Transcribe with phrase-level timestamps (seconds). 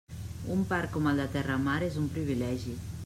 [0.53, 2.75] Un parc com el de Terramar és un privilegi.